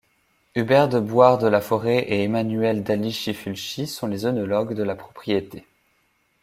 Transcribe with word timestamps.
Hubert 0.55 0.87
de 0.89 0.99
Boüard 0.99 1.37
de 1.37 1.47
Laforest 1.47 2.05
et 2.09 2.23
Emmanuelle 2.23 2.81
d’Aligny-Fulchi 2.81 3.85
sont 3.85 4.07
les 4.07 4.25
œnologues 4.25 4.73
de 4.73 4.81
la 4.81 4.95
propriété. 4.95 5.63